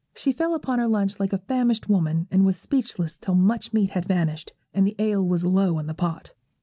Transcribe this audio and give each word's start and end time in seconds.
She 0.15 0.31
fell 0.31 0.55
upon 0.55 0.79
her 0.79 0.87
lunch 0.87 1.19
like 1.19 1.31
a 1.31 1.37
famished 1.37 1.87
woman, 1.87 2.27
and 2.31 2.43
was 2.43 2.57
speechless 2.57 3.17
till 3.17 3.35
much 3.35 3.71
meat 3.71 3.91
had 3.91 4.07
vanished, 4.07 4.51
and 4.73 4.87
the 4.87 4.95
ale 4.97 5.23
was 5.23 5.45
low 5.45 5.77
in 5.77 5.85
the 5.85 5.93
pot. 5.93 6.33